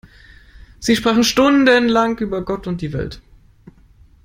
[0.79, 3.21] Sie sprachen stundenlang über Gott und die Welt.